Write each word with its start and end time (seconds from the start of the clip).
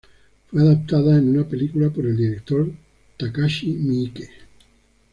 Fue 0.47 0.63
adaptada 0.63 1.15
en 1.15 1.29
una 1.29 1.47
película 1.47 1.91
por 1.91 2.07
el 2.07 2.17
director 2.17 2.67
Takashi 3.17 3.71
Miike. 3.73 4.29